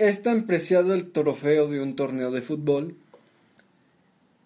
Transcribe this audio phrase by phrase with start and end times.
[0.00, 2.96] ¿Es tan preciado el trofeo de un torneo de fútbol?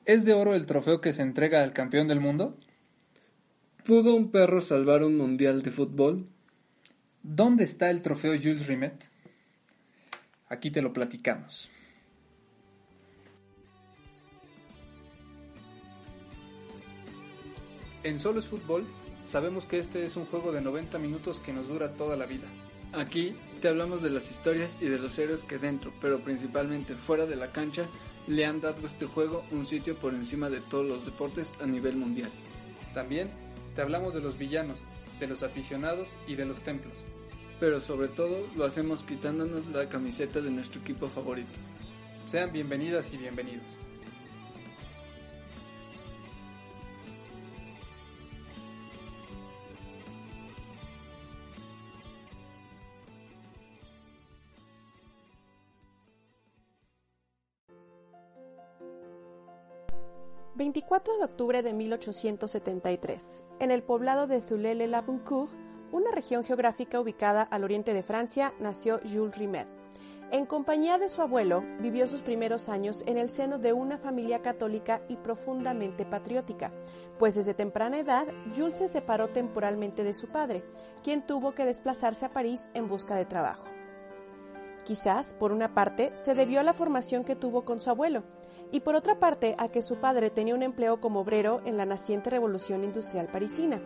[0.05, 2.57] ¿Es de oro el trofeo que se entrega al campeón del mundo?
[3.87, 6.27] ¿Pudo un perro salvar un mundial de fútbol?
[7.23, 9.05] ¿Dónde está el trofeo Jules Rimet?
[10.49, 11.71] Aquí te lo platicamos.
[18.03, 18.89] En Solo Fútbol
[19.25, 22.49] sabemos que este es un juego de 90 minutos que nos dura toda la vida.
[22.97, 27.27] Aquí te hablamos de las historias y de los héroes que dentro, pero principalmente fuera
[27.27, 27.89] de la cancha,
[28.29, 31.67] le han dado a este juego un sitio por encima de todos los deportes a
[31.67, 32.31] nivel mundial.
[32.95, 33.31] También
[33.75, 34.85] te hablamos de los villanos,
[35.19, 37.05] de los aficionados y de los templos.
[37.59, 41.53] Pero sobre todo lo hacemos quitándonos la camiseta de nuestro equipo favorito.
[42.27, 43.84] Sean bienvenidas y bienvenidos.
[60.57, 65.51] 24 de octubre de 1873, en el poblado de Zulele-la-Buncourt,
[65.91, 69.67] una región geográfica ubicada al oriente de Francia, nació Jules Rimet.
[70.31, 74.43] En compañía de su abuelo, vivió sus primeros años en el seno de una familia
[74.43, 76.73] católica y profundamente patriótica,
[77.19, 80.65] pues desde temprana edad Jules se separó temporalmente de su padre,
[81.03, 83.65] quien tuvo que desplazarse a París en busca de trabajo.
[84.85, 88.23] Quizás, por una parte, se debió a la formación que tuvo con su abuelo,
[88.75, 91.87] y por otra parte a que su padre tenía un empleo como obrero en la
[91.87, 93.81] naciente revolución industrial parisina,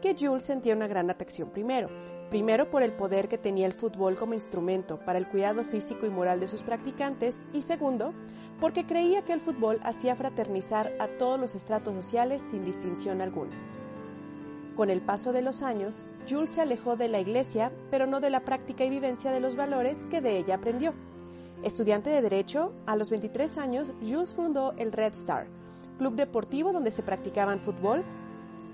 [0.00, 1.88] que Jules sentía una gran atracción primero,
[2.28, 6.10] primero por el poder que tenía el fútbol como instrumento para el cuidado físico y
[6.10, 8.14] moral de sus practicantes y segundo,
[8.58, 13.56] porque creía que el fútbol hacía fraternizar a todos los estratos sociales sin distinción alguna.
[14.74, 18.30] Con el paso de los años, Jules se alejó de la iglesia, pero no de
[18.30, 20.94] la práctica y vivencia de los valores que de ella aprendió
[21.62, 25.46] Estudiante de Derecho, a los 23 años, Jules fundó el Red Star,
[25.96, 28.02] club deportivo donde se practicaban fútbol,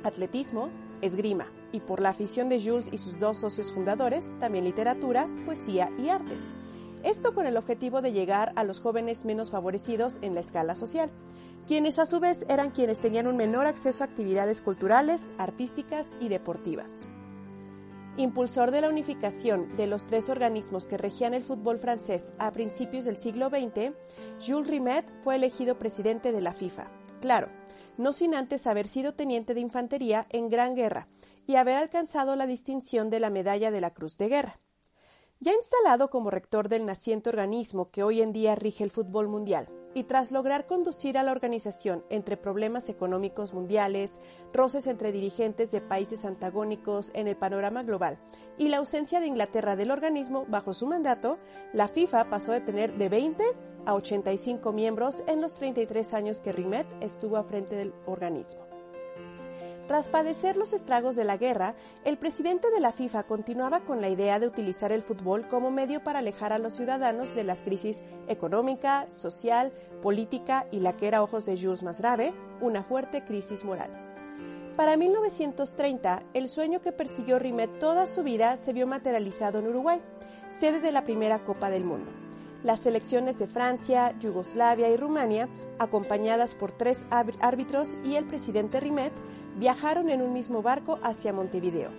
[0.04, 0.70] atletismo,
[1.02, 5.90] esgrima, y por la afición de Jules y sus dos socios fundadores, también literatura, poesía
[5.98, 6.54] y artes.
[7.02, 11.10] Esto con el objetivo de llegar a los jóvenes menos favorecidos en la escala social,
[11.66, 16.28] quienes a su vez eran quienes tenían un menor acceso a actividades culturales, artísticas y
[16.28, 17.04] deportivas.
[18.18, 23.04] Impulsor de la unificación de los tres organismos que regían el fútbol francés a principios
[23.04, 23.92] del siglo XX,
[24.44, 26.90] Jules Rimet fue elegido presidente de la FIFA.
[27.20, 27.48] Claro,
[27.96, 31.06] no sin antes haber sido teniente de infantería en Gran Guerra
[31.46, 34.58] y haber alcanzado la distinción de la Medalla de la Cruz de Guerra.
[35.38, 39.68] Ya instalado como rector del naciente organismo que hoy en día rige el fútbol mundial,
[39.94, 44.20] y tras lograr conducir a la organización entre problemas económicos mundiales,
[44.52, 48.18] roces entre dirigentes de países antagónicos en el panorama global
[48.58, 51.38] y la ausencia de Inglaterra del organismo bajo su mandato,
[51.72, 53.44] la FIFA pasó de tener de 20
[53.86, 58.67] a 85 miembros en los 33 años que Rimet estuvo a frente del organismo.
[59.88, 64.10] Tras padecer los estragos de la guerra, el presidente de la FIFA continuaba con la
[64.10, 68.04] idea de utilizar el fútbol como medio para alejar a los ciudadanos de las crisis
[68.28, 69.72] económica, social,
[70.02, 73.90] política y la que era ojos de Jules más grave, una fuerte crisis moral.
[74.76, 80.02] Para 1930, el sueño que persiguió Rimet toda su vida se vio materializado en Uruguay,
[80.50, 82.10] sede de la primera Copa del Mundo.
[82.62, 89.12] Las selecciones de Francia, Yugoslavia y Rumania, acompañadas por tres árbitros y el presidente Rimet,
[89.58, 91.90] viajaron en un mismo barco hacia Montevideo.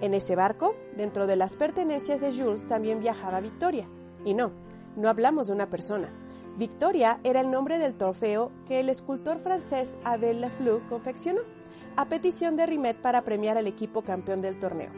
[0.00, 3.88] En ese barco, dentro de las pertenencias de Jules, también viajaba Victoria.
[4.24, 4.52] Y no,
[4.96, 6.10] no hablamos de una persona.
[6.56, 11.40] Victoria era el nombre del trofeo que el escultor francés Abel Lafleur confeccionó,
[11.96, 14.90] a petición de Rimet para premiar al equipo campeón del torneo,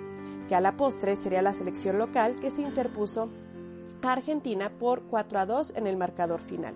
[0.48, 3.30] que a la postre sería la selección local que se interpuso
[4.02, 6.74] a Argentina por 4 a 2 en el marcador final.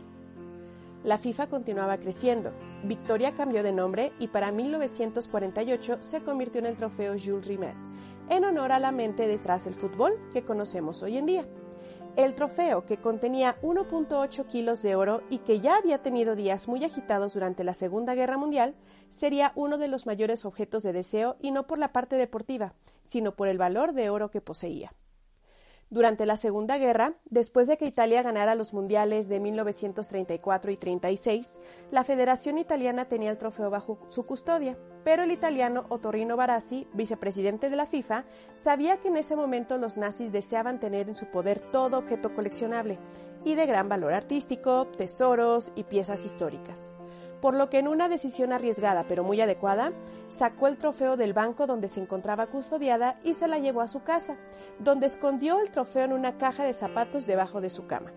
[1.05, 2.53] La FIFA continuaba creciendo,
[2.85, 7.75] Victoria cambió de nombre y para 1948 se convirtió en el trofeo Jules Rimet,
[8.29, 11.47] en honor a la mente detrás del fútbol que conocemos hoy en día.
[12.17, 16.83] El trofeo, que contenía 1.8 kilos de oro y que ya había tenido días muy
[16.83, 18.75] agitados durante la Segunda Guerra Mundial,
[19.11, 22.73] sería uno de los mayores objetos de deseo y no por la parte deportiva,
[23.03, 24.93] sino por el valor de oro que poseía.
[25.89, 31.57] Durante la Segunda Guerra, después de que Italia ganara los mundiales de 1934 y 36,
[31.93, 37.71] la Federación Italiana tenía el trofeo bajo su custodia, pero el italiano Ottorino Barassi, vicepresidente
[37.71, 38.25] de la FIFA,
[38.57, 42.99] sabía que en ese momento los nazis deseaban tener en su poder todo objeto coleccionable
[43.45, 46.83] y de gran valor artístico, tesoros y piezas históricas.
[47.41, 49.93] por lo que en una decisión arriesgada pero muy adecuada,
[50.29, 54.03] sacó el trofeo del banco donde se encontraba custodiada y se la llevó a su
[54.03, 54.37] casa,
[54.79, 58.13] donde escondió el trofeo en una caja de zapatos debajo de su cama.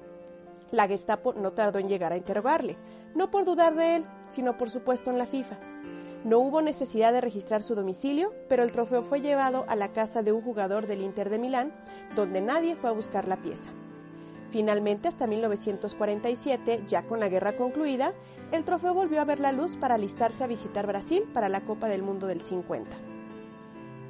[0.72, 2.78] La Gestapo no tardó en llegar a interrogarle,
[3.16, 5.58] no por dudar de él, sino por supuesto en la FIFA.
[6.24, 10.22] No hubo necesidad de registrar su domicilio, pero el trofeo fue llevado a la casa
[10.22, 11.74] de un jugador del Inter de Milán,
[12.16, 13.72] donde nadie fue a buscar la pieza.
[14.52, 18.14] Finalmente, hasta 1947, ya con la guerra concluida,
[18.52, 21.88] el trofeo volvió a ver la luz para alistarse a visitar Brasil para la Copa
[21.88, 22.90] del Mundo del 50.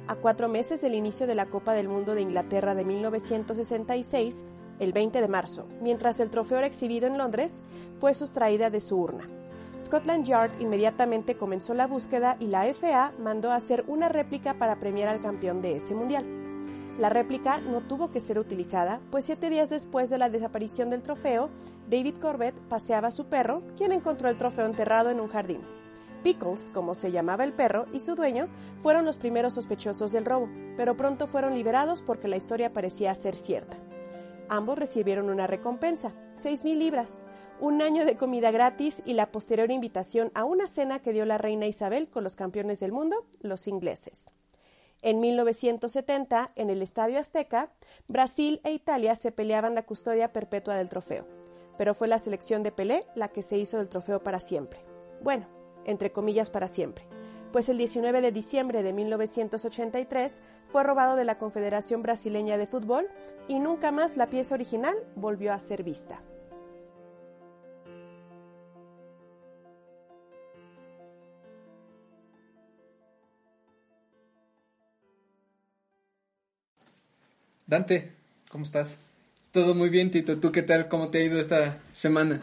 [0.06, 4.44] A cuatro meses del inicio de la Copa del Mundo de Inglaterra de 1966,
[4.78, 7.62] el 20 de marzo, mientras el trofeo era exhibido en Londres,
[8.00, 9.28] fue sustraída de su urna.
[9.78, 14.80] Scotland Yard inmediatamente comenzó la búsqueda y la FA mandó a hacer una réplica para
[14.80, 16.39] premiar al campeón de ese mundial.
[17.00, 21.00] La réplica no tuvo que ser utilizada, pues siete días después de la desaparición del
[21.00, 21.48] trofeo,
[21.88, 25.62] David Corbett paseaba a su perro, quien encontró el trofeo enterrado en un jardín.
[26.22, 28.48] Pickles, como se llamaba el perro, y su dueño
[28.82, 33.34] fueron los primeros sospechosos del robo, pero pronto fueron liberados porque la historia parecía ser
[33.34, 33.78] cierta.
[34.50, 37.22] Ambos recibieron una recompensa, 6.000 libras,
[37.60, 41.38] un año de comida gratis y la posterior invitación a una cena que dio la
[41.38, 44.34] reina Isabel con los campeones del mundo, los ingleses.
[45.02, 47.70] En 1970, en el Estadio Azteca,
[48.06, 51.26] Brasil e Italia se peleaban la custodia perpetua del trofeo,
[51.78, 54.80] pero fue la selección de Pelé la que se hizo del trofeo para siempre.
[55.22, 55.46] Bueno,
[55.86, 57.06] entre comillas para siempre,
[57.50, 63.08] pues el 19 de diciembre de 1983 fue robado de la Confederación Brasileña de Fútbol
[63.48, 66.20] y nunca más la pieza original volvió a ser vista.
[77.70, 78.10] Dante,
[78.50, 78.98] ¿cómo estás?
[79.52, 80.38] Todo muy bien, Tito.
[80.38, 80.88] ¿Tú qué tal?
[80.88, 82.40] ¿Cómo te ha ido esta semana?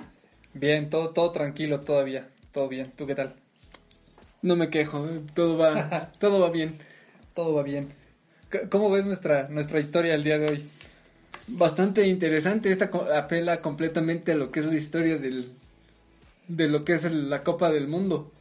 [0.53, 2.29] Bien, todo, todo tranquilo todavía.
[2.53, 2.93] Todo bien.
[2.95, 3.33] ¿Tú qué tal?
[4.41, 5.05] No me quejo.
[5.33, 6.77] Todo va, todo va bien.
[7.33, 7.89] Todo va bien.
[8.69, 10.63] ¿Cómo ves nuestra, nuestra historia el día de hoy?
[11.49, 12.71] Bastante interesante.
[12.71, 15.51] Esta apela completamente a lo que es la historia del,
[16.47, 18.31] de lo que es la Copa del Mundo.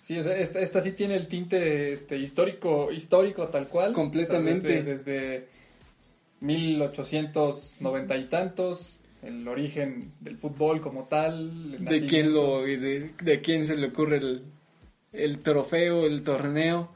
[0.00, 3.92] Sí, o sea, esta, esta sí tiene el tinte este, histórico, histórico tal cual.
[3.92, 4.84] Completamente.
[4.84, 5.56] Desde, desde
[6.40, 11.84] 1890 y tantos, el origen del fútbol como tal.
[11.84, 14.44] De quién, lo, de, de, quién se le ocurre el,
[15.12, 16.90] el trofeo, el torneo.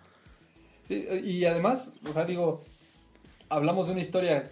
[0.88, 2.64] y además, o sea, digo,
[3.48, 4.48] hablamos de una historia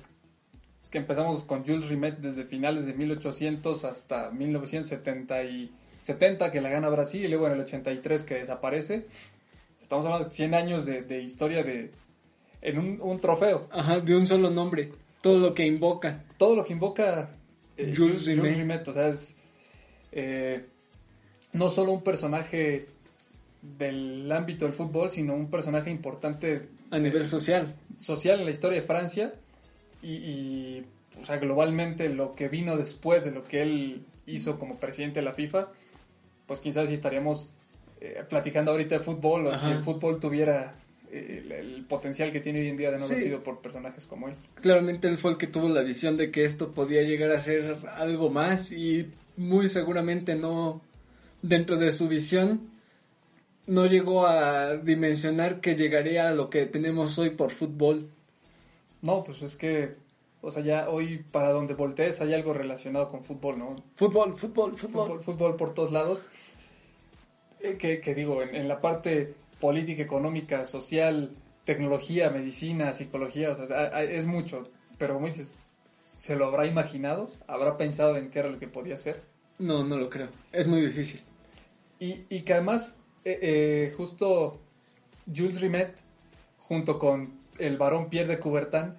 [0.91, 5.71] que empezamos con Jules Rimet desde finales de 1800 hasta 1970 y
[6.03, 9.07] 70 que la gana Brasil y luego en el 83 que desaparece.
[9.83, 11.91] Estamos hablando de 100 años de, de historia de,
[12.63, 13.69] en un, un, trofeo.
[13.71, 14.91] Ajá, de un solo nombre.
[15.21, 16.25] Todo lo que invoca.
[16.37, 17.31] Todo lo que invoca
[17.77, 18.57] eh, Jules, Jules, Rimet.
[18.57, 18.89] Rimet.
[18.89, 19.37] O sea, es
[20.13, 20.65] eh,
[21.53, 22.87] no solo un personaje
[23.63, 27.75] del ámbito del fútbol, sino un personaje importante a nivel de, social.
[27.99, 29.35] Social en la historia de Francia
[30.03, 30.85] y, y,
[31.21, 35.25] o sea, globalmente lo que vino después de lo que él hizo como presidente de
[35.25, 35.69] la FIFA,
[36.47, 37.51] pues quién sabe si estaríamos
[38.01, 39.67] eh, platicando ahorita de fútbol o Ajá.
[39.67, 40.75] si el fútbol tuviera
[41.13, 43.25] el, el, potencial que tiene hoy en día de no haber sí.
[43.25, 44.35] sido por personajes como él.
[44.55, 47.77] Claramente él fue el que tuvo la visión de que esto podía llegar a ser
[47.97, 50.81] algo más y muy seguramente no,
[51.43, 52.71] dentro de su visión,
[53.67, 58.09] no llegó a dimensionar que llegaría a lo que tenemos hoy por fútbol.
[59.03, 59.95] No, pues es que,
[60.41, 63.77] o sea, ya hoy para donde voltees hay algo relacionado con fútbol, ¿no?
[63.95, 65.07] Fútbol, fútbol, fútbol.
[65.07, 66.23] Fútbol, fútbol por todos lados.
[67.61, 71.31] Eh, que, que, digo, en, en la parte política, económica, social,
[71.65, 75.57] tecnología, medicina, psicología, o sea, es mucho, pero como dices,
[76.19, 77.31] ¿se lo habrá imaginado?
[77.47, 79.23] ¿Habrá pensado en qué era lo que podía ser?
[79.59, 81.21] No, no lo creo, es muy difícil.
[82.01, 84.61] Y, y que además, eh, eh, justo
[85.27, 85.97] Jules Rimet,
[86.59, 88.95] junto con el varón Pierre de Coubertin,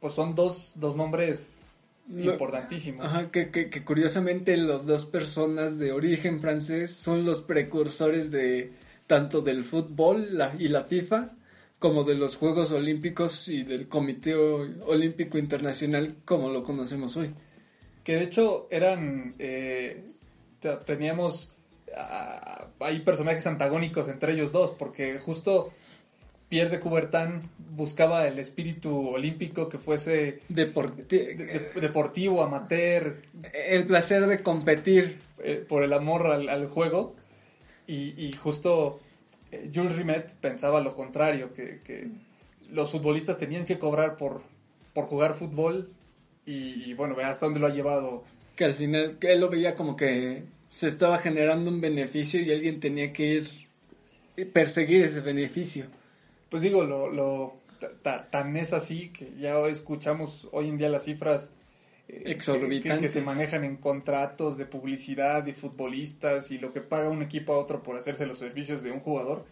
[0.00, 1.60] pues son dos, dos nombres
[2.08, 3.04] importantísimos.
[3.04, 8.72] Ajá, que, que, que curiosamente las dos personas de origen francés son los precursores de
[9.06, 11.32] tanto del fútbol la, y la FIFA
[11.78, 17.30] como de los Juegos Olímpicos y del Comité Olímpico Internacional como lo conocemos hoy.
[18.02, 20.12] Que de hecho eran, eh,
[20.84, 21.52] teníamos,
[22.80, 25.72] hay personajes antagónicos entre ellos dos, porque justo
[26.48, 27.42] Pierre de Coubertin
[27.74, 33.22] buscaba el espíritu olímpico que fuese Deporti de, de, deportivo, amateur.
[33.52, 35.18] El placer de competir.
[35.38, 37.14] Eh, por el amor al, al juego
[37.86, 39.00] y, y justo
[39.52, 42.08] eh, Jules Rimet pensaba lo contrario, que, que,
[42.70, 44.42] los futbolistas tenían que cobrar por,
[44.92, 45.90] por jugar fútbol
[46.44, 48.24] y, y, bueno, ve hasta dónde lo ha llevado.
[48.56, 52.50] Que al final, que él lo veía como que se estaba generando un beneficio y
[52.50, 53.66] alguien tenía que ir
[54.52, 55.86] perseguir ese beneficio.
[56.50, 57.54] Pues digo, lo, lo
[58.02, 61.52] tan es así que ya escuchamos hoy en día las cifras
[62.08, 67.22] exorbitantes que, se manejan en contratos de publicidad de futbolistas y lo que paga un
[67.22, 69.44] equipo a otro por hacerse los servicios de un jugador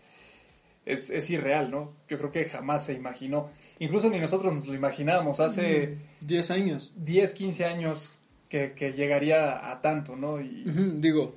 [0.87, 1.93] es, es irreal, ¿no?
[2.09, 6.93] Yo creo que jamás se imaginó, incluso ni nosotros nos lo imaginábamos hace 10 años,
[6.97, 8.13] 10, 15 años
[8.49, 10.41] que, que llegaría a tanto, ¿no?
[10.41, 10.65] Y...
[10.97, 11.35] Digo,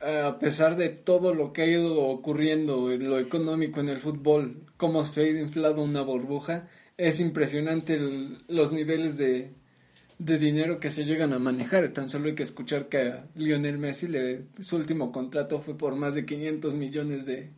[0.00, 4.64] a pesar de todo lo que ha ido ocurriendo en lo económico en el fútbol,
[4.76, 7.98] cómo se ha inflado una burbuja, es impresionante
[8.48, 9.52] los niveles de,
[10.18, 11.88] de, dinero que se llegan a manejar.
[11.88, 15.94] Tan solo hay que escuchar que a Lionel Messi le, su último contrato fue por
[15.94, 17.50] más de 500 millones de,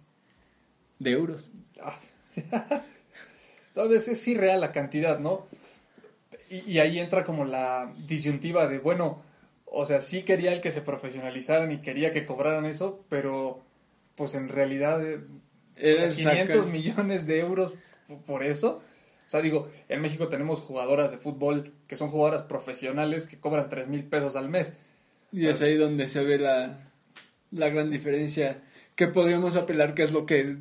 [0.99, 1.51] de euros.
[3.75, 5.47] Tal vez es irreal la cantidad, ¿no?
[6.49, 9.23] Y, y ahí entra como la disyuntiva de, bueno,
[9.73, 13.63] o sea, sí quería el que se profesionalizaran y quería que cobraran eso, pero
[14.17, 15.21] pues en realidad eh,
[15.77, 17.75] Era 500 millones de euros
[18.27, 18.83] por eso.
[19.31, 23.69] O sea, digo, en México tenemos jugadoras de fútbol que son jugadoras profesionales que cobran
[23.69, 24.77] 3 mil pesos al mes.
[25.31, 26.91] Y es ahí donde se ve la,
[27.53, 28.61] la gran diferencia
[28.97, 30.57] que podríamos apelar, que es lo que,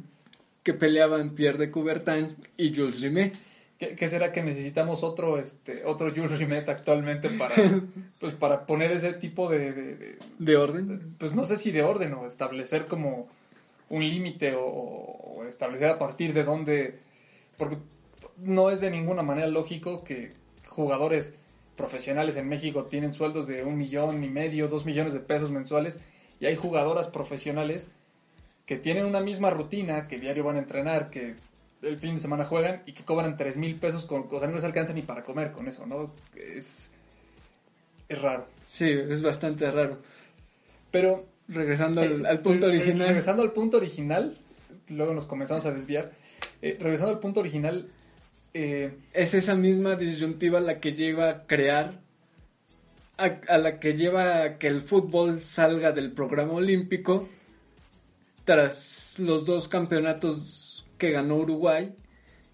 [0.62, 3.34] que peleaban Pierre de Coubertin y Jules Rimet
[3.80, 7.56] ¿Qué, será que necesitamos otro este otro Jules Rimet actualmente para
[8.20, 11.16] pues para poner ese tipo de, de, orden?
[11.18, 13.30] Pues no sé si de orden o establecer como
[13.88, 17.00] un límite o, establecer a partir de dónde
[17.56, 17.78] porque
[18.42, 20.34] no es de ninguna manera lógico que
[20.68, 21.36] jugadores
[21.76, 26.00] profesionales en México tienen sueldos de un millón y medio, dos millones de pesos mensuales
[26.40, 27.90] y hay jugadoras profesionales
[28.66, 31.36] que tienen una misma rutina, que diario van a entrenar, que
[31.82, 34.56] el fin de semana juegan y que cobran tres mil pesos, con, o sea, no
[34.56, 36.12] les alcanza ni para comer con eso, ¿no?
[36.36, 36.92] Es,
[38.08, 38.46] es raro.
[38.68, 39.98] Sí, es bastante raro.
[40.92, 41.26] Pero...
[41.48, 43.08] Regresando al, eh, punto eh, original.
[43.08, 44.38] regresando al punto original,
[44.90, 46.12] luego nos comenzamos a desviar.
[46.62, 47.90] Eh, regresando al punto original...
[48.54, 52.00] es esa misma disyuntiva la que lleva a crear,
[53.18, 57.28] a, la que lleva a que el fútbol salga del programa olímpico
[58.46, 61.94] tras los dos campeonatos que ganó Uruguay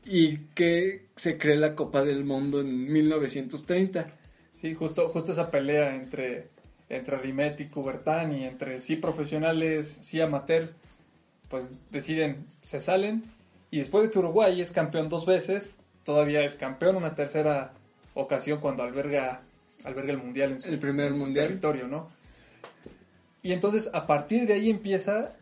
[0.04, 4.08] y que se cree la Copa del Mundo en 1930.
[4.56, 6.50] Sí, justo, justo esa pelea entre,
[6.90, 10.76] entre Rimet y Coubertin y entre sí profesionales, sí amateurs,
[11.48, 13.24] pues deciden, se salen
[13.72, 15.76] y después de que Uruguay es campeón dos veces,
[16.06, 17.74] todavía es campeón una tercera
[18.14, 19.42] ocasión cuando alberga,
[19.84, 21.48] alberga el mundial en su, el primer mundial.
[21.48, 22.10] territorio, ¿no?
[23.42, 25.36] Y entonces a partir de ahí empieza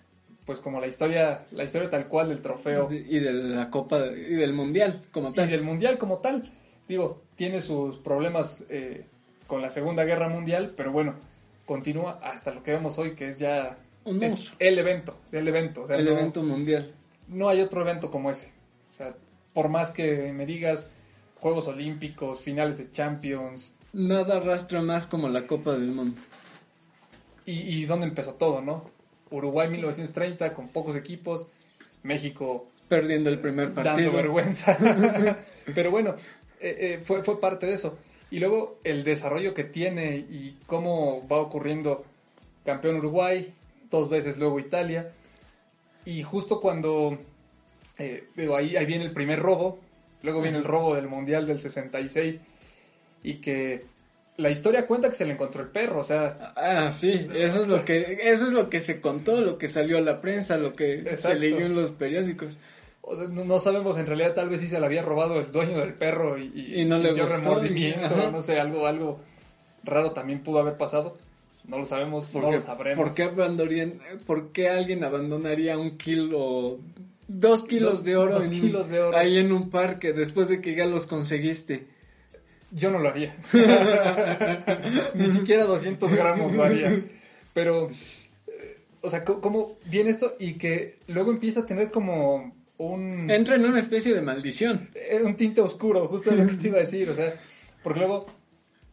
[0.46, 2.92] pues como la historia, la historia tal cual del trofeo.
[2.92, 5.48] Y de la Copa, y del Mundial como tal.
[5.48, 6.52] Y del Mundial como tal.
[6.88, 9.06] Digo, tiene sus problemas eh,
[9.48, 11.16] con la Segunda Guerra Mundial, pero bueno,
[11.66, 15.88] continúa hasta lo que vemos hoy, que es ya el evento, el evento.
[15.90, 16.92] el evento mundial.
[17.28, 18.52] No hay otro evento como ese.
[18.90, 19.16] O sea,
[19.54, 20.90] por más que me digas
[21.40, 23.74] Juegos Olímpicos, finales de Champions.
[23.94, 26.20] Nada arrastra más como la Copa del Mundo.
[27.46, 28.90] Y, y dónde empezó todo, ¿no?
[29.30, 31.48] Uruguay 1930 con pocos equipos,
[32.04, 33.96] México perdiendo el primer partido.
[33.96, 34.78] Dando vergüenza.
[35.76, 36.16] Pero bueno,
[36.60, 37.98] eh, eh, fue, fue parte de eso.
[38.30, 42.06] Y luego el desarrollo que tiene y cómo va ocurriendo
[42.66, 43.54] campeón Uruguay,
[43.90, 45.12] dos veces luego Italia.
[46.06, 47.18] Y justo cuando,
[48.00, 49.80] eh, ahí, ahí viene el primer robo,
[50.22, 52.40] luego viene el robo del Mundial del 66
[53.24, 53.84] y que
[54.38, 56.54] la historia cuenta que se le encontró el perro, o sea.
[56.56, 59.98] Ah, sí, eso es lo que, eso es lo que se contó, lo que salió
[59.98, 62.58] a la prensa, lo que se leyó en los periódicos.
[63.30, 66.38] no, sabemos, en realidad tal vez sí se le había robado el dueño del perro
[66.38, 69.20] y, no le gustó, remordimiento, no sé, algo, algo
[69.84, 71.16] raro también pudo haber pasado.
[71.66, 73.06] No lo sabemos, no lo sabremos.
[73.06, 73.30] ¿por qué,
[74.26, 76.80] ¿Por qué alguien abandonaría un kilo,
[77.28, 80.86] dos kilos, de, oro kilos de oro ahí en un parque después de que ya
[80.86, 81.88] los conseguiste?
[82.72, 83.36] Yo no lo haría.
[85.14, 87.02] Ni siquiera 200 gramos lo haría.
[87.54, 87.90] Pero,
[88.48, 90.36] eh, o sea, ¿cómo viene esto?
[90.40, 93.30] Y que luego empieza a tener como un...
[93.30, 94.90] Entra en una especie de maldición.
[94.96, 97.10] Eh, un tinte oscuro, justo lo que te iba a decir.
[97.12, 97.36] O sea,
[97.84, 98.26] porque luego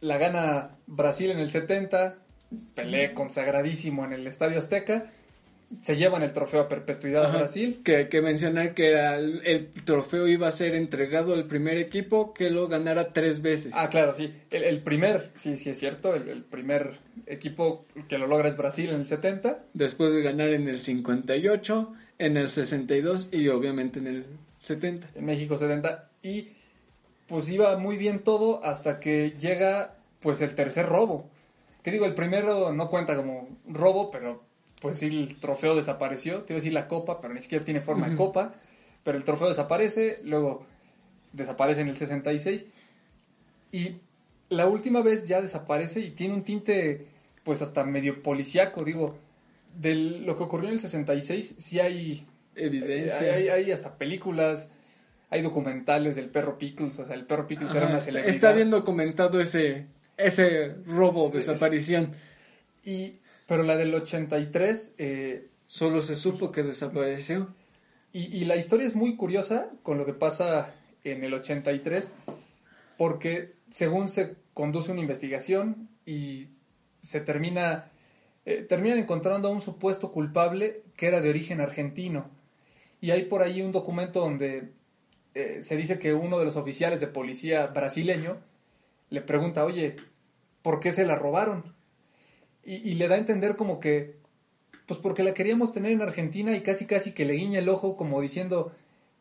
[0.03, 2.17] la gana Brasil en el 70,
[2.75, 5.13] Pelé consagradísimo en el Estadio Azteca
[5.83, 7.81] se llevan el trofeo a perpetuidad a Brasil.
[7.85, 12.69] Que, que mencionar que el, trofeo iba a ser entregado al primer equipo que lo
[12.69, 13.73] ganara tres veces.
[13.77, 14.35] Ah, claro, sí.
[14.51, 19.01] El, primer, sí, sí es cierto, el, primer equipo que lo logra es Brasil en
[19.01, 19.65] el 70.
[19.73, 24.27] Después de ganar en el 58, en el 62 y obviamente en el
[24.61, 25.11] 70.
[25.15, 26.11] En México 70.
[26.23, 26.49] Y
[27.29, 31.31] pues iba muy bien todo hasta que llega pues el tercer robo
[31.83, 34.50] Que digo, el primero no cuenta como robo, pero
[34.81, 36.43] pues sí, el trofeo desapareció.
[36.43, 38.55] Te iba a decir la copa, pero ni siquiera tiene forma de copa.
[39.05, 40.67] Pero el trofeo desaparece, luego
[41.33, 42.67] desaparece en el 66.
[43.73, 43.97] Y
[44.49, 47.07] la última vez ya desaparece y tiene un tinte,
[47.45, 48.85] pues hasta medio policíaco.
[48.85, 49.17] Digo,
[49.79, 53.35] de lo que ocurrió en el 66, sí hay Evidencia.
[53.35, 54.71] Hay, hay hasta películas,
[55.31, 56.99] hay documentales del perro Pickles.
[56.99, 58.35] O sea, el perro Pickles era una celebridad.
[58.35, 62.13] está bien documentado ese, ese robo, Sí, desaparición.
[62.85, 63.15] Y,
[63.51, 67.49] pero la del 83, eh, Solo se supo que desapareció.
[68.13, 72.13] y, la historia es muy curiosa con lo que pasa en el 83,
[72.97, 76.51] porque según se conduce una investigación y
[77.03, 77.91] se termina,
[78.47, 82.31] eh, encontrando a un supuesto culpable que era de origen argentino.
[83.01, 84.71] Y hay por ahí un documento donde
[85.35, 88.39] eh, se dice que uno de los oficiales de policía brasileño
[89.09, 89.97] le pregunta, oye,
[90.63, 91.80] ¿por qué se la robaron?
[92.65, 94.17] Y, y le da a entender como que,
[94.87, 97.97] pues porque la queríamos tener en Argentina y casi casi que le guiña el ojo
[97.97, 98.73] como diciendo,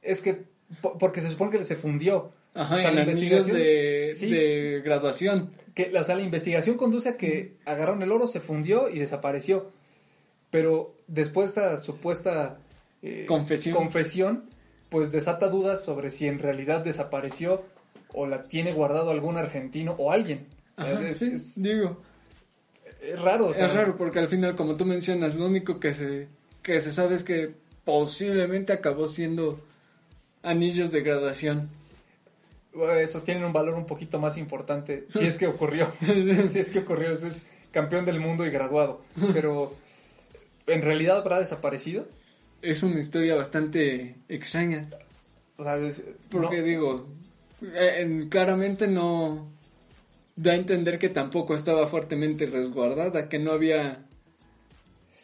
[0.01, 0.43] es que,
[0.81, 2.31] po- porque se supone que se fundió.
[2.53, 4.29] Ajá, O sea, en la investigación- de, Sí.
[4.31, 5.51] de graduación.
[5.75, 9.72] Que, o sea, la investigación conduce a que agarraron el oro, se fundió y desapareció.
[10.50, 12.58] Pero después de esta supuesta
[13.01, 13.75] eh, Confesión.
[13.75, 14.43] confesión,
[14.89, 17.63] pues desata dudas sobre si en realidad desapareció
[18.13, 20.48] o la tiene guardado algún argentino o alguien.
[20.75, 22.01] Ajá, es, sí, es- digo.
[23.01, 23.48] Es raro.
[23.48, 26.27] o sea, es raro porque al final, como tú mencionas, lo único que se,
[26.63, 27.51] que se sabe es que
[27.86, 29.60] posiblemente acabó siendo
[30.44, 31.70] anillos de graduación.
[33.00, 35.06] Esos tienen un valor un poquito más importante.
[35.10, 35.88] Si es que ocurrió.
[36.50, 37.12] si es que ocurrió.
[37.12, 39.01] ese Es campeón del mundo y graduado.
[39.34, 39.74] Pero,
[40.68, 42.08] ¿en realidad habrá desaparecido?
[42.62, 44.88] Es una historia bastante extraña.
[45.58, 46.63] O sea, es- Porque no.
[46.63, 47.08] digo,
[47.63, 49.51] eh, en- claramente no
[50.41, 54.05] da a entender que tampoco estaba fuertemente resguardada, que no había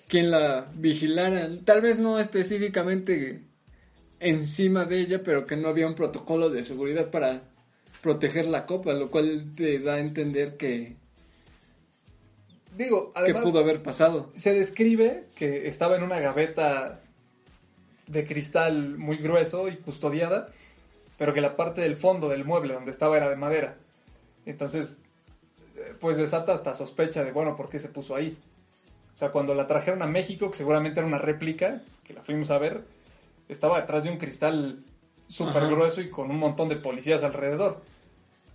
[0.10, 1.50] quien la vigilara.
[1.64, 3.40] Tal vez no específicamente
[4.20, 7.44] encima de ella, pero que no había un protocolo de seguridad para
[8.02, 10.98] proteger la copa, lo cual te da a entender que,
[12.76, 14.34] Digo, que además, pudo haber pasado.
[14.36, 17.00] se describe que estaba en una gaveta
[18.08, 20.50] de cristal muy grueso y custodiada,
[21.18, 23.78] pero que la parte del fondo del mueble donde estaba era de madera.
[24.46, 24.94] Entonces,
[26.06, 28.38] pues desata hasta sospecha de, bueno, ¿por qué se puso ahí?
[29.16, 32.52] O sea, cuando la trajeron a México, que seguramente era una réplica, que la fuimos
[32.52, 32.84] a ver,
[33.50, 34.84] estaba detrás de un cristal
[35.28, 37.82] súper grueso y con un montón de policías alrededor.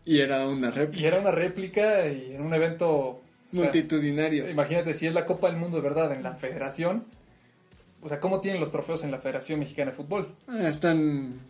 [0.05, 2.89] Y era una réplica Y era una réplica y en un evento...
[2.89, 4.49] o sea, multitudinario.
[4.49, 7.05] Imagínate, si es la Copa del Mundo de verdad en la federación,
[8.01, 10.37] o sea, ¿cómo tienen los trofeos en la Federación Mexicana de Fútbol?
[10.47, 11.41] Ah, Están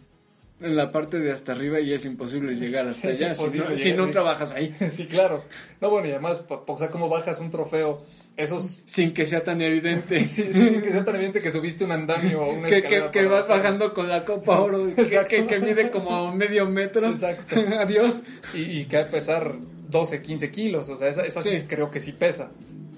[0.61, 4.11] en la parte de hasta arriba y es imposible llegar hasta allá si no, si
[4.11, 4.75] trabajas ahí.
[4.91, 5.45] sí, claro.
[5.81, 8.05] No, bueno, y además, o sea, ¿cómo bajas un trofeo?
[8.37, 8.83] Esos...
[8.87, 10.25] Sin que sea tan evidente.
[10.25, 13.11] Sí, sí, que sea tan evidente que subiste un andamio o una que, que, escalera
[13.11, 17.09] que vas bajando con la copa oro que, que, que mide como medio metro.
[17.09, 17.57] Exacto.
[17.81, 18.23] Adiós.
[18.55, 19.57] Y, y que va a pesar
[19.91, 21.51] 12, 15 kilos, o sea, esa, esa sí.
[21.51, 21.63] Sí.
[21.67, 22.51] creo que sí pesa.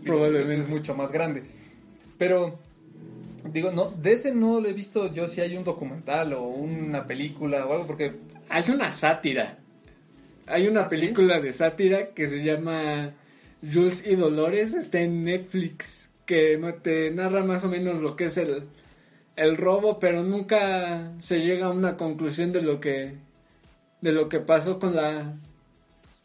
[0.05, 0.59] Probablemente.
[0.59, 1.43] es mucho más grande.
[2.19, 2.59] Pero,
[3.51, 7.07] digo, no, de ese no lo he visto yo si hay un documental o una
[7.07, 8.13] película o algo, porque
[8.49, 9.59] Hay una sátira.
[10.47, 10.97] Hay una ¿Ah, sí?
[10.97, 13.13] película de sátira que se llama
[13.63, 14.75] Jules y Dolores.
[14.75, 16.09] Está en Netflix.
[16.27, 18.65] Que te narra más o menos lo que es el,
[19.37, 23.15] el robo, pero nunca se llega a una conclusión de lo que
[24.01, 25.35] de lo que pasó con la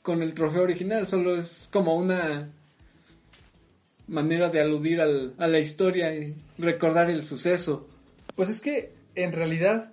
[0.02, 1.08] con el trofeo original.
[1.08, 2.50] Solo es como una
[4.08, 7.88] manera de aludir al- a la historia y recordar el suceso.
[8.36, 9.92] Pues es que en realidad,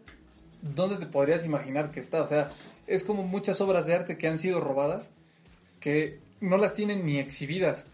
[0.62, 2.22] ¿dónde te podrías imaginar que está?
[2.22, 2.50] O sea,
[2.87, 5.11] es como muchas obras de arte que han sido robadas
[5.81, 7.87] que no las tienen ni exhibidas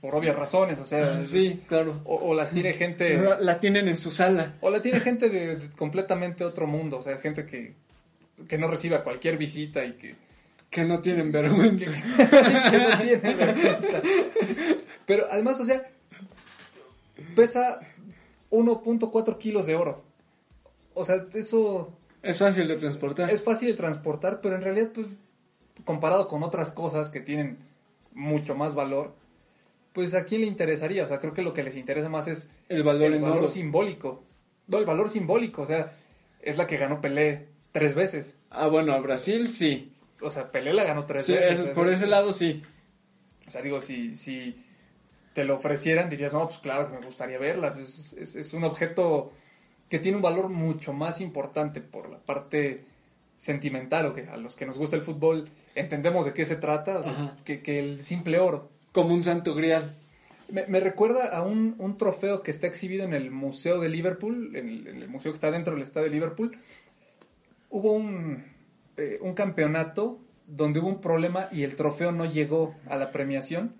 [0.00, 2.00] por obvias razones, o sea, Sí, claro.
[2.04, 4.54] o, o las tiene gente La, la tienen en su sala.
[4.60, 7.72] o la tiene gente de, de completamente otro mundo, o sea, gente que
[8.46, 10.14] que no reciba cualquier visita y que,
[10.70, 11.90] Que no tienen vergüenza.
[12.70, 14.00] que no tiene vergüenza.
[15.08, 15.82] Pero además, o sea,
[17.34, 17.80] pesa
[18.50, 20.02] 1.4 kilos de oro.
[20.94, 21.92] O sea, eso
[22.22, 23.30] Es fácil de transportar.
[23.30, 25.06] es fácil de transportar, pero en realidad, pues,
[25.84, 27.58] comparado con otras cosas que tienen
[28.12, 29.14] mucho más valor,
[29.92, 31.04] pues a quién le interesaría.
[31.04, 34.22] O sea, creo que lo que les interesa más es el valor el valor simbólico.
[34.66, 35.96] No, el valor simbólico, o sea,
[36.42, 38.36] es la que ganó Pelé tres veces.
[38.50, 39.92] Ah, bueno, a Brasil sí.
[40.20, 41.60] O sea, Pelé la ganó tres Sí, veces.
[41.60, 42.62] es- por es- ese lado sí.
[43.46, 44.62] O sea, digo, si, si
[45.32, 47.74] te lo ofrecieran, dirías, no, pues claro que me gustaría verla.
[47.78, 49.32] Es, es- es un objeto
[49.88, 52.84] que tiene un valor mucho más importante por la parte
[53.36, 56.98] sentimental, o que a los que nos gusta el fútbol entendemos de qué se trata,
[56.98, 57.36] o sea, Ajá.
[57.44, 58.68] que, que el simple oro.
[58.92, 59.94] como un santo grial.
[60.50, 64.56] Me, me recuerda a un, un trofeo que está exhibido en el Museo de Liverpool,
[64.56, 66.56] en el, en el museo que está dentro del estadio de Liverpool.
[67.70, 68.44] Hubo un,
[68.96, 73.74] eh, un campeonato donde hubo un problema y el trofeo no llegó a la premiación.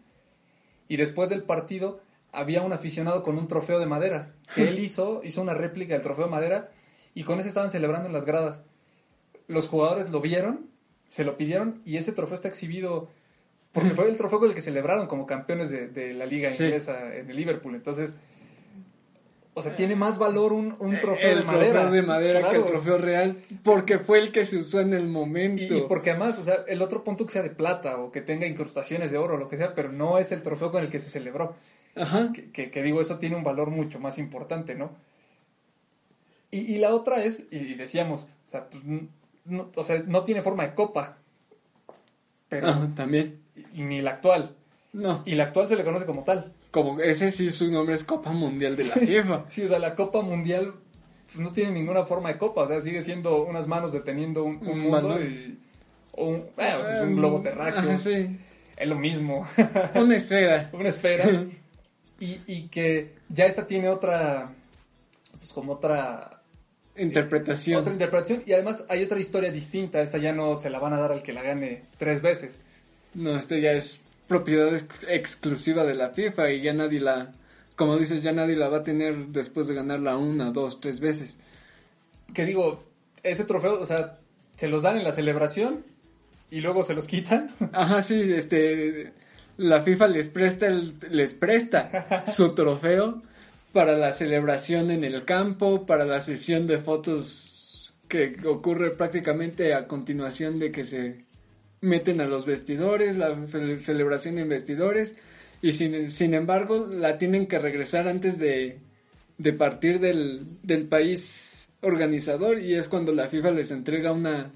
[0.89, 2.01] Y después del partido
[2.33, 6.03] había un aficionado con un trofeo de madera que él hizo, hizo una réplica del
[6.03, 6.71] trofeo de madera
[7.15, 8.63] y con ese estaban celebrando en las gradas.
[9.47, 10.67] Los jugadores lo vieron,
[11.09, 13.09] se lo pidieron y ese trofeo está exhibido
[13.73, 16.65] porque fue el trofeo con el que celebraron como campeones de, de la liga Sí.
[16.65, 17.75] inglesa en el Liverpool.
[17.75, 18.15] Entonces,
[19.55, 21.73] o sea, tiene más valor un, un trofeo el de madera.
[21.81, 25.09] trofeo de madera que el trofeo real, porque fue el que se usó en el
[25.09, 25.75] momento.
[25.75, 28.21] Y, y porque además, o sea, el otro punto que sea de plata o que
[28.21, 30.91] tenga incrustaciones de oro o lo que sea, pero no es el trofeo con el
[30.91, 31.57] que se celebró.
[31.97, 32.31] Ajá.
[32.33, 34.91] Que, que- que digo, eso tiene un valor mucho más importante, ¿no?
[36.51, 38.83] Y, y la otra es, y, decíamos, o sea, pues,
[39.45, 41.19] no, o sea, no tiene forma de copa,
[42.49, 43.41] pero Ajá, también.
[43.75, 44.55] ni la actual.
[44.93, 46.53] No, Y la actual se le conoce como tal.
[46.71, 49.45] Como ese sí su nombre es Copa Mundial de la FIFA.
[49.49, 50.75] Sí, o sea, la Copa Mundial
[51.35, 54.69] no tiene ninguna forma de copa, o sea, sigue siendo unas manos deteniendo un, un
[54.69, 55.59] Un mundo y,
[56.13, 57.81] o un, bueno, pues, un globo terráqueo.
[57.81, 58.39] Ajá, sí.
[58.77, 59.47] Es lo mismo.
[59.95, 60.71] Una esfera.
[60.73, 61.45] una esfera
[62.21, 64.51] y, y que ya esta tiene otra
[65.39, 66.41] pues como otra
[66.97, 67.81] Interpretación.
[67.81, 70.99] otra interpretación y además hay otra historia distinta esta ya no se la van a
[70.99, 72.61] dar al que la gane tres veces
[73.15, 77.33] No, esto ya es propiedad ex- exclusiva de la FIFA y ya nadie la,
[77.77, 81.39] como dices, ya nadie la va a tener después de ganarla una, dos, tres veces.
[82.35, 82.85] que digo
[83.23, 84.19] ese trofeo o sea
[84.57, 85.85] se los dan en la celebración
[86.51, 89.13] y luego se los quitan Ajá, sí, este,
[89.57, 93.23] la FIFA les presta, el- les presta su trofeo
[93.73, 99.87] para la celebración en el campo, para la sesión de fotos que ocurre prácticamente a
[99.87, 101.25] continuación de que se
[101.81, 103.37] meten a los vestidores, la
[103.79, 105.17] celebración en vestidores,
[105.63, 108.79] y sin, sin embargo la tienen que regresar antes de,
[109.39, 114.51] de partir del, del país organizador y es cuando la FIFA les entrega una,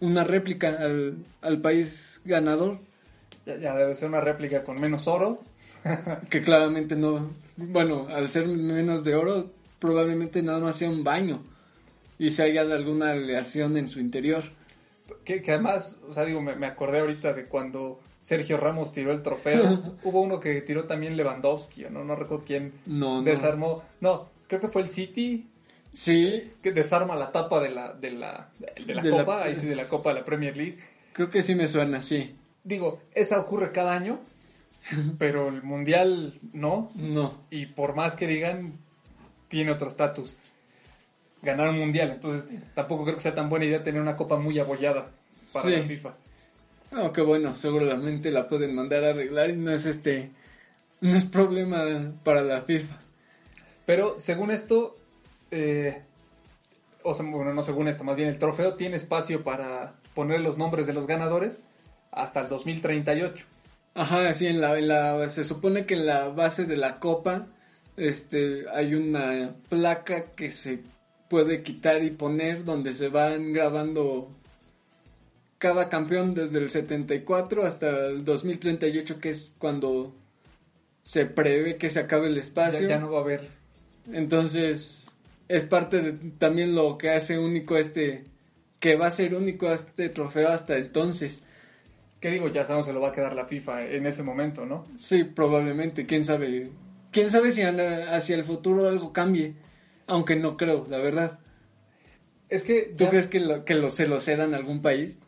[0.00, 2.78] una réplica al, al país ganador
[3.46, 5.42] ya, ya debe ser una réplica con menos oro
[6.30, 11.42] que claramente no, bueno, al ser menos de oro, probablemente nada más sea un baño
[12.18, 14.44] y se haya alguna aleación en su interior.
[15.24, 19.12] Que, que además o sea digo me, me acordé ahorita de cuando Sergio Ramos tiró
[19.12, 19.96] el trofeo.
[20.04, 22.72] Hubo uno que tiró también Lewandowski o no no recuerdo quién.
[22.86, 25.46] No, desarmó no creo que fue el City.
[25.92, 29.56] Sí, que desarma la tapa de la, de la, de la De la- copa, ahí
[29.56, 30.78] sí, de la copa de la Premier League.
[31.12, 32.36] creo que sí me suena, sí.
[32.62, 34.20] Digo, esa ocurre cada año,
[35.18, 38.74] pero el mundial no, No, y por más que digan,
[39.48, 40.36] tiene otro estatus.
[41.42, 44.58] Ganar un mundial, entonces tampoco creo que sea tan buena idea tener una copa muy
[44.58, 45.08] abollada
[45.52, 45.70] para Sí.
[45.72, 46.14] la FIFA.
[46.92, 50.30] no, que bueno, seguramente la pueden mandar a arreglar y no es este,
[51.00, 51.84] no es problema
[52.24, 52.96] para la FIFA.
[53.86, 54.96] Pero según esto,
[55.50, 56.02] eh,
[57.02, 60.58] o sea, bueno, no según esto, más bien el trofeo tiene espacio para poner los
[60.58, 61.60] nombres de los ganadores
[62.12, 63.46] hasta el 2038.
[63.94, 67.46] Ajá, sí, en la, en la, se supone que en la base de la copa
[67.96, 70.80] este, hay una placa que se
[71.30, 74.28] puede quitar y poner donde se van grabando
[75.58, 80.12] cada campeón desde el 74 hasta el 2038, que es cuando
[81.04, 82.88] se prevé que se acabe el Ya, espacio.
[82.88, 83.48] ya no va a haber
[84.12, 85.08] Entonces,
[85.48, 88.24] es parte de también lo que hace único este,
[88.80, 91.40] que va a ser único este trofeo hasta entonces.
[92.20, 92.48] ¿Qué digo?
[92.48, 94.84] Ya sabemos se lo va a quedar la FIFA en ese momento, ¿no?
[94.96, 96.70] Sí, probablemente, quién sabe.
[97.12, 99.54] Quién sabe si hacia el futuro algo cambie,
[100.10, 101.38] aunque no creo, la verdad.
[102.48, 105.20] Es que ¿Tú ya- crees que, lo, que lo, se lo cedan a algún país?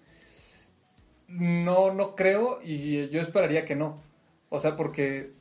[1.28, 4.02] no, no creo y yo esperaría que no.
[4.50, 5.32] O sea, porque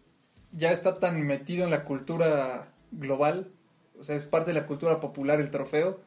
[0.54, 3.52] ya está tan metido en la cultura global,
[4.00, 6.00] o sea, es parte de la cultura popular el trofeo.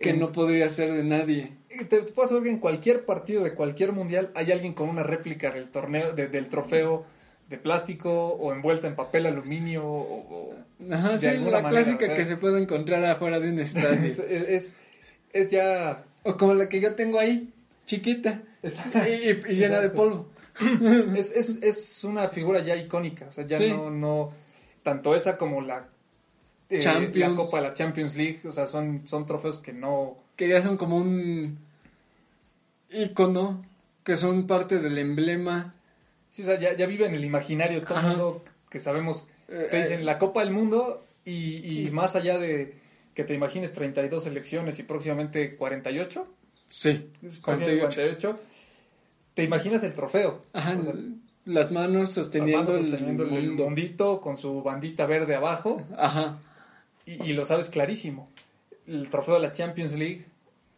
[0.00, 1.52] Que En- no podría ser de nadie.
[1.68, 5.02] Te, te puedo asegurar que en cualquier partido de cualquier mundial hay alguien con una
[5.04, 7.04] réplica del torneo, de- del trofeo
[7.48, 10.54] de plástico o envuelta en papel aluminio o, o-
[10.92, 14.04] Ajá, De sí, alguna la manera, clásica que se puede encontrar afuera de un estadio.
[14.06, 14.74] es, es,
[15.32, 17.52] es ya o como la que yo tengo ahí,
[17.86, 18.68] chiquita, y,
[19.30, 20.28] y- y llena de polvo.
[21.16, 23.68] es, es, es una figura ya icónica, o sea, ya Sí.
[23.70, 24.32] no, no,
[24.82, 25.86] tanto esa como la,
[26.68, 27.30] eh, Champions.
[27.30, 30.76] la Copa, la Champions League, o sea, son, son trofeos que no, Que ya son
[30.76, 31.58] como un
[32.90, 33.62] ícono,
[34.04, 35.74] que son parte del emblema.
[36.36, 38.08] Sí, o sea, ya, ya vive en el imaginario todo el Ajá.
[38.10, 42.74] mundo que sabemos, Eh, te dicen la Copa del Mundo y, y más allá de
[43.14, 46.26] que te imagines 32 elecciones y próximamente 48,
[46.66, 47.10] Sí,
[47.42, 48.36] 48, 48.
[49.34, 50.42] te imaginas el trofeo.
[50.52, 50.94] Ajá, O sea,
[51.44, 56.38] las manos sosteniendo, el el, mundito con su bandita verde abajo Ajá.
[57.06, 58.28] y, y lo sabes clarísimo.
[58.88, 60.24] El trofeo de la Champions League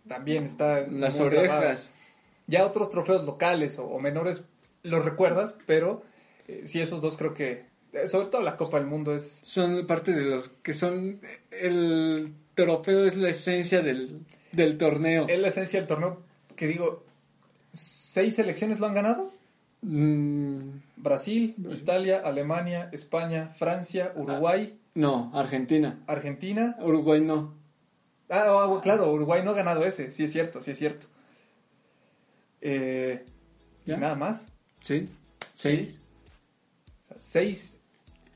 [0.07, 1.39] también está Las grabado.
[1.39, 1.91] orejas.
[2.47, 4.43] Ya otros trofeos locales o, o menores
[4.83, 6.03] los recuerdas, pero
[6.47, 9.87] eh, sí esos dos creo que eh, sobre todo la Copa del Mundo es Son
[9.87, 11.21] parte de los que son.
[11.51, 14.21] El trofeo es la esencia del,
[14.53, 15.27] del torneo.
[15.29, 16.23] es la esencia del torneo
[16.57, 17.05] que digo
[17.73, 19.33] seis selecciones lo han ganado.
[19.81, 26.03] Mm, Brasil, Italia, Alemania, España, Francia, Uruguay, no, Argentina.
[26.09, 26.77] Argentina.
[26.81, 27.55] Uruguay no.
[28.29, 31.07] Ah, ah, claro, Uruguay no ha ganado ese, sí es cierto, sí es cierto.
[32.61, 33.25] Eh,
[33.87, 34.53] nada más.
[34.89, 35.09] Sí.
[35.55, 35.99] Seis.
[37.05, 37.75] O sea, seis.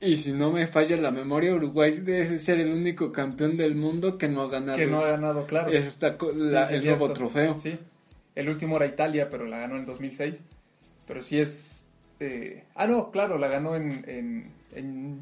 [0.01, 4.19] Y si no me falla la memoria, Uruguay debe ser el único campeón del mundo
[4.19, 4.77] que no ha ganado.
[4.77, 5.71] Que no ha ganado, claro.
[5.71, 7.59] es esta Sí, sí, el nuevo trofeo.
[7.59, 7.79] Sí.
[8.35, 10.35] El último era Italia, pero la ganó en 2006.
[11.07, 11.87] Pero sí es.
[12.21, 15.19] eh, Ah, no, claro, la ganó en, en, en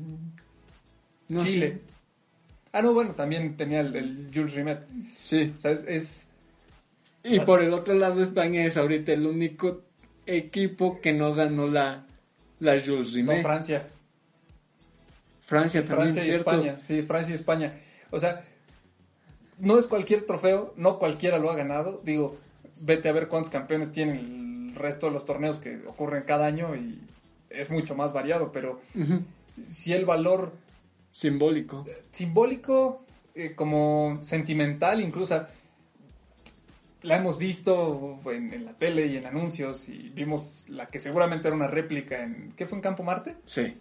[1.28, 1.78] No, Chile.
[2.72, 4.80] Ah, no, bueno, también tenía el, el Jules Rimet.
[5.18, 5.52] Sí.
[5.58, 6.28] O sea, es, es-
[7.24, 9.82] Y por el otro lado, España es ahorita el único
[10.26, 12.04] equipo que no ganó la,
[12.58, 13.40] la Jules no.
[13.42, 13.86] Francia.
[15.44, 16.50] Francia también, Francia y ¿cierto?
[16.50, 17.80] España, sí, Francia y España.
[18.10, 18.44] O sea,
[19.58, 22.00] no es cualquier trofeo, no cualquiera lo ha ganado.
[22.04, 22.38] Digo,
[22.80, 26.74] vete a ver cuántos campeones tienen el resto de los torneos que ocurren cada año
[26.76, 27.00] y
[27.50, 28.80] es mucho más variado, pero
[29.66, 30.52] si el valor
[31.10, 31.84] Simbólico.
[32.12, 33.02] simbólico,
[33.34, 35.44] eh, como sentimental, incluso
[37.02, 41.48] la hemos visto en, en la tele y en anuncios y vimos la que seguramente
[41.48, 43.36] era una réplica en, ¿qué fue en Campo Marte?
[43.44, 43.76] Sí.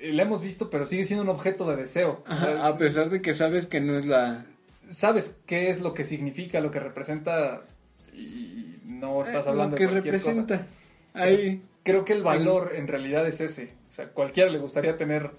[0.00, 2.22] Eh, La hemos visto, pero sigue siendo un objeto de deseo.
[2.26, 4.44] Ajá, a es- pesar de que sabes que no es la...
[4.88, 7.62] sabes qué es lo que significa, lo que representa
[8.14, 10.58] y no estás eh, hablando lo que de cualquier representa.
[10.58, 10.68] cosa.
[11.14, 13.72] Ahí, Creo que el valor en realidad es ese.
[13.88, 15.30] O sea, cualquiera le gustaría tener,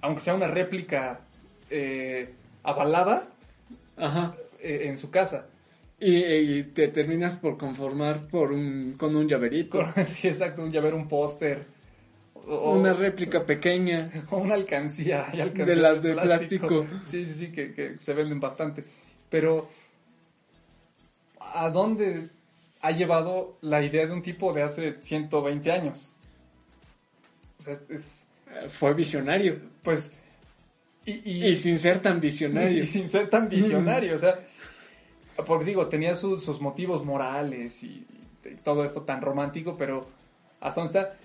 [0.00, 1.20] aunque sea una réplica
[1.70, 3.28] eh, avalada
[3.96, 4.34] ajá.
[4.64, 5.46] Eh, en su casa.
[6.00, 9.78] Y, y te terminas por conformar por un, con un llaverito.
[9.94, 11.66] Con- sí, exacto, un llavero, un póster.
[12.46, 14.10] Una réplica pequeña.
[14.30, 15.26] o una alcancía.
[15.30, 16.86] hay De las de plástico.
[17.04, 18.84] Sí, sí, sí, que, que se venden bastante.
[19.30, 19.68] Pero,
[21.40, 22.28] ¿a dónde
[22.80, 26.12] ha llevado la idea de un tipo de hace 120 años?
[27.58, 29.58] O sea, es, Eh, Fue visionario.
[29.82, 30.12] pues...
[31.06, 32.82] Y, y- Y sin ser tan visionario.
[32.84, 34.38] y sin ser tan visionario, o sea,
[35.46, 38.06] porque digo, tenía su- sus motivos morales y,
[38.44, 40.06] y todo esto tan romántico, pero
[40.60, 41.16] hasta dónde está.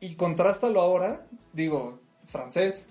[0.00, 2.86] Y contrástalo ahora, digo, francés,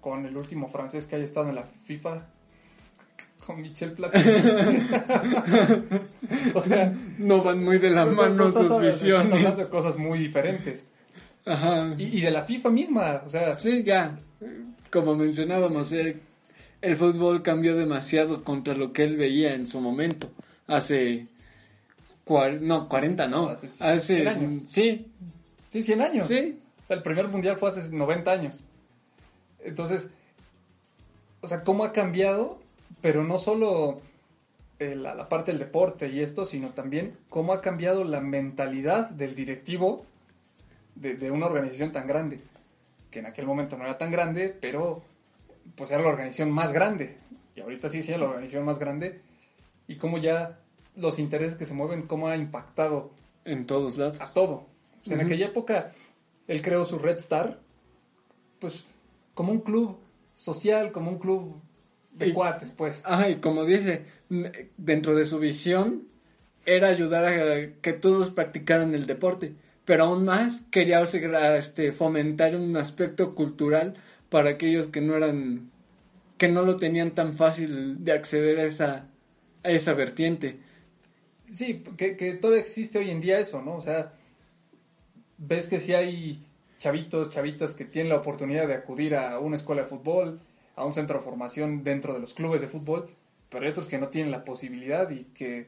[0.00, 2.26] con el último francés que haya estado en la FIFA,
[3.46, 4.24] con Michel Platini.
[6.54, 9.58] o sea, No van muy de la no- no mano estás sus estás hablando visiones.
[9.58, 10.86] de cosas muy diferentes.
[11.46, 11.94] Ajá.
[11.98, 14.18] Y, y de la FIFA misma, o sea, Sí, ya.
[14.92, 16.20] Como mencionábamos, el,
[16.82, 20.30] el fútbol cambió demasiado contra lo que él veía en su momento.
[20.66, 21.26] Hace.
[22.24, 23.48] cuar- no, 40 no.
[23.48, 24.14] Hace Hace.
[24.16, 24.62] 100 años.
[24.66, 25.06] Sí,
[25.68, 26.28] sí, 100 años.
[26.28, 26.58] sí.
[26.84, 28.58] O sea, el primer mundial fue hace 90 años.
[29.64, 30.10] Entonces,
[31.40, 32.58] o sea, cómo ha cambiado,
[33.00, 34.00] pero no solo
[34.78, 39.10] eh, la, la parte del deporte y esto, sino también cómo ha cambiado la mentalidad
[39.10, 40.04] del directivo
[40.94, 42.40] de, de una organización tan grande,
[43.10, 45.02] que en aquel momento no era tan grande, pero
[45.76, 47.16] pues era la organización más grande,
[47.54, 49.20] y ahorita sí, sí, la organización más grande,
[49.88, 50.58] y cómo ya
[50.96, 53.10] los intereses que se mueven, cómo ha impactado
[53.44, 54.20] En todos lados.
[54.20, 54.66] a todo.
[55.02, 55.26] O sea, en Ujú.
[55.26, 55.92] aquella época
[56.48, 57.60] él creó su Red Star,
[58.58, 58.84] pues
[59.34, 59.98] como un club
[60.34, 61.60] social, como un club
[62.12, 63.02] de Y- cuates, pues.
[63.04, 64.04] Ajá, y como dice,
[64.76, 66.08] dentro de su visión
[66.66, 69.54] era ayudar a que todos practicaran el deporte,
[69.84, 73.94] pero aún más quería o sea, este, fomentar un aspecto cultural
[74.30, 75.70] para aquellos que no eran,
[76.38, 79.06] que no lo tenían tan fácil de acceder a esa,
[79.62, 80.58] a esa vertiente.
[81.52, 83.76] Sí, que, que todavía existe hoy en día eso, ¿no?
[83.76, 84.12] O sea,
[85.36, 86.42] ves que si hay
[86.78, 90.40] chavitos, chavitas que tienen la oportunidad de acudir a una escuela de fútbol,
[90.76, 93.10] a un centro de formación dentro de los clubes de fútbol,
[93.50, 95.66] pero hay otros que no tienen la posibilidad y que,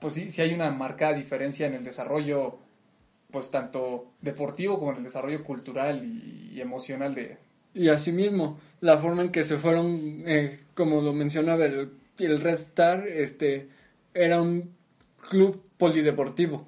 [0.00, 2.58] pues sí, sí hay una marcada diferencia en el desarrollo,
[3.30, 7.49] pues tanto deportivo como en el desarrollo cultural y emocional de...
[7.74, 12.54] Y asimismo, la forma en que se fueron, eh, como lo mencionaba el, el Red
[12.54, 13.68] Star, este,
[14.14, 14.74] era un
[15.28, 16.66] club polideportivo.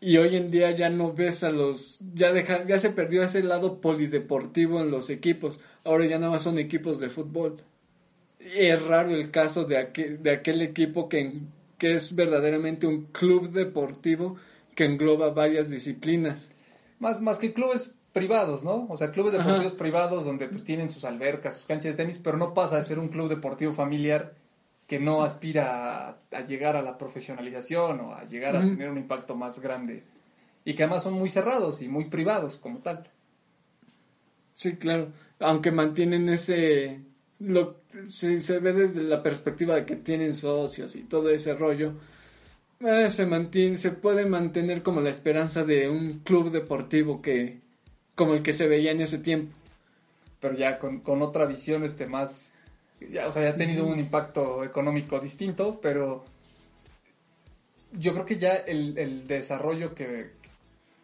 [0.00, 3.42] Y hoy en día ya no ves a los, ya deja, ya se perdió ese
[3.42, 5.60] lado polideportivo en los equipos.
[5.82, 7.62] Ahora ya nada más son equipos de fútbol.
[8.38, 11.40] Es raro el caso de aquel, de aquel equipo que,
[11.78, 14.36] que es verdaderamente un club deportivo
[14.74, 16.50] que engloba varias disciplinas.
[16.98, 18.86] Más, más que clubes privados, ¿no?
[18.88, 22.38] O sea, clubes deportivos privados donde pues tienen sus albercas, sus canchas de tenis, pero
[22.38, 24.34] no pasa de ser un club deportivo familiar
[24.86, 28.98] que no aspira a, a llegar a la profesionalización o a llegar a tener un
[28.98, 30.04] impacto más grande.
[30.64, 33.10] Y que además son muy cerrados y muy privados como tal.
[34.54, 35.08] Sí, claro.
[35.40, 37.00] Aunque mantienen ese...
[37.40, 41.94] Lo, si se ve desde la perspectiva de que tienen socios y todo ese rollo,
[42.78, 47.63] eh, se mantiene, se puede mantener como la esperanza de un club deportivo que
[48.14, 49.54] como el que se veía en ese tiempo.
[50.40, 52.52] pero ya con, con otra visión este más
[53.00, 56.24] ya, o sea, ya ha tenido un impacto económico distinto, pero
[57.92, 60.30] yo creo que ya el, el desarrollo que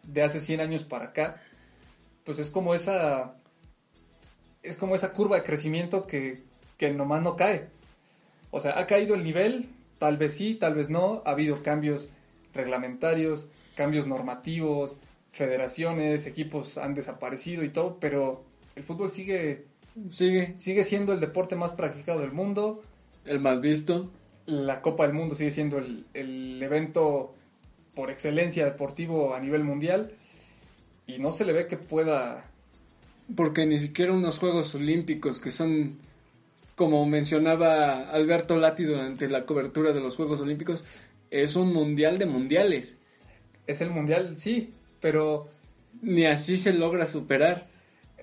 [0.03, 1.41] de hace 100 años para acá,
[2.25, 3.35] pues es como esa
[4.63, 6.43] es como esa curva de crecimiento que,
[6.77, 7.67] que nomás no cae.
[8.51, 12.09] O sea, ha caído el nivel, tal vez sí, tal vez no, ha habido cambios
[12.53, 14.97] reglamentarios, cambios normativos,
[15.31, 18.43] federaciones, equipos han desaparecido y todo, pero
[18.75, 19.65] el fútbol sigue,
[20.09, 22.81] Sigue, sigue siendo el deporte más practicado del mundo,
[23.25, 24.09] el más visto.
[24.45, 27.35] la Copa del Mundo sigue siendo el, el evento
[27.93, 30.13] por excelencia deportivo a nivel mundial
[31.07, 32.49] y no se le ve que pueda
[33.35, 35.97] Porque ni siquiera unos Juegos Olímpicos que son,
[36.75, 40.85] como mencionaba Alberto Lati durante la cobertura de los Juegos Olímpicos,
[41.31, 42.97] es un mundial de mundiales.
[43.67, 45.49] es el mundial, sí, pero
[46.01, 47.67] Ni así se logra superar.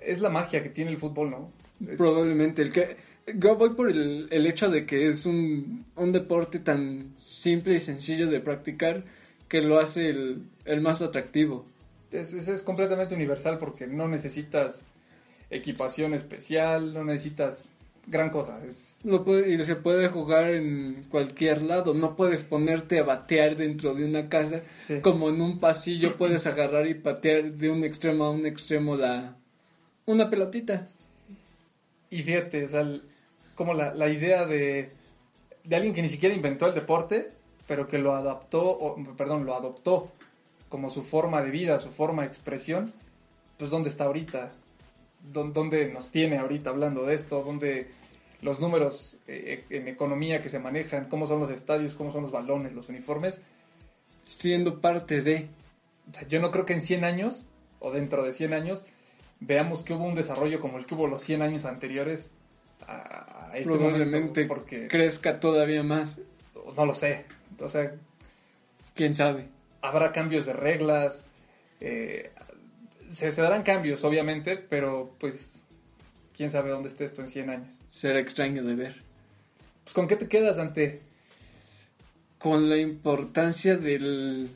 [0.01, 1.53] es la magia que tiene el fútbol, ¿no?
[1.97, 2.63] Probablemente.
[2.63, 2.97] El que,
[3.35, 7.81] yo voy por el, el hecho de que es un, un deporte tan simple y
[7.81, 9.05] sencillo de practicar
[9.49, 11.67] que lo hace el, el más atractivo.
[12.11, 14.83] Es, es, es completamente universal porque no necesitas
[15.51, 17.69] equipación especial, no necesitas
[18.09, 18.59] gran cosa.
[18.67, 21.95] Es, Lo puede, y se puede jugar en cualquier lado.
[21.95, 24.63] No puedes ponerte a batear dentro de una casa.
[24.83, 25.01] Sí.
[25.01, 29.37] Como en un pasillo puedes agarrar y patear de un extremo a un extremo la
[30.07, 30.89] una pelotita.
[32.11, 33.03] y fíjate, o sea, el-
[33.55, 34.91] como la, la idea de,
[35.65, 37.31] de alguien que ni siquiera inventó el deporte,
[37.67, 40.11] pero que lo adaptó, o, perdón, lo adoptó
[40.71, 42.93] como su forma de vida, su forma de expresión,
[43.59, 44.53] pues ¿dónde está ahorita?
[45.23, 47.43] ¿Dó- ¿Dónde nos tiene ahorita hablando de esto?
[47.43, 47.89] ¿Dónde
[48.43, 51.07] los números eh, en economía que se manejan?
[51.09, 51.95] ¿Cómo son los estadios?
[51.95, 52.73] ¿Cómo son los balones?
[52.73, 53.41] ¿Los uniformes?
[54.27, 55.49] Siendo parte de.
[56.11, 57.45] O sea, yo no creo que en 100 años,
[57.81, 58.85] o dentro de 100 años,
[59.41, 62.31] veamos que hubo un desarrollo como el que hubo los 100 años anteriores
[62.87, 66.21] a, a este probablemente momento, porque crezca todavía más.
[66.77, 67.25] no lo sé.
[67.61, 67.93] O sea,
[68.95, 69.49] Quién sabe.
[69.83, 71.25] habrá cambios de reglas,
[71.81, 72.31] eh,
[73.11, 75.61] se, se darán cambios, obviamente, pero pues,
[76.37, 77.75] quién sabe dónde esté esto en 100 años.
[77.91, 78.97] Será extraño de ver.
[79.85, 81.01] Pues, ¿con qué te quedas, Dante?
[82.39, 84.49] con la importancia del,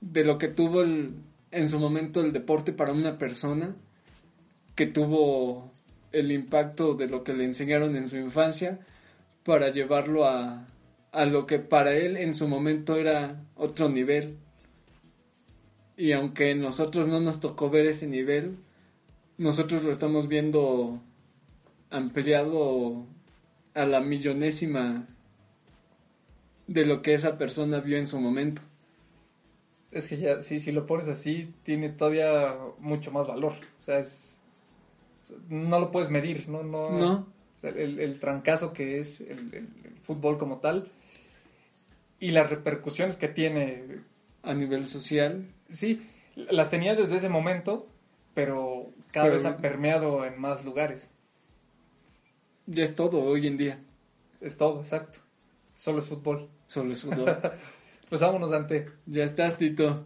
[0.00, 1.10] de lo que tuvo el-
[1.50, 3.74] en su momento el deporte para una persona,
[4.76, 5.72] que tuvo
[6.12, 8.78] el impacto de lo que le enseñaron en su infancia,
[9.44, 10.66] para llevarlo a,
[11.10, 14.36] a lo que para él en su momento era otro nivel.
[15.96, 18.56] Y aunque nosotros no nos tocó ver ese nivel,
[19.38, 21.00] nosotros lo estamos viendo
[21.90, 23.06] ampliado
[23.74, 25.06] a la millonésima
[26.66, 28.60] de lo que esa persona vio en su momento.
[29.90, 33.52] Es que ya, si, si lo pones así, tiene todavía mucho más valor.
[33.80, 34.36] O sea, es,
[35.48, 36.62] no lo puedes medir, ¿no?
[36.62, 36.90] No.
[36.98, 37.12] ¿No?
[37.56, 40.88] O sea, El, el trancazo que es el, el- el fútbol como tal
[42.20, 44.00] y las repercusiones que tiene.
[44.42, 47.86] A nivel social, Sí, las tenía desde ese momento,
[48.34, 51.10] pero cada Pero- vez ha permeado en más lugares.
[52.66, 53.78] ya es todo hoy en día.
[54.40, 55.20] Es todo, exacto.
[55.74, 56.48] Solo es fútbol.
[56.66, 57.36] Solo es fútbol.
[58.08, 58.88] Pues vámonos, Dante.
[59.06, 60.04] ya estás, Tito.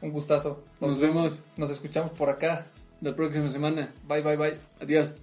[0.00, 0.62] Un gustazo.
[0.80, 2.66] Nos vemos Nos escuchamos por acá.
[3.00, 3.92] la próxima semana.
[4.06, 4.56] Bye, bye, bye.
[4.80, 5.16] Adiós.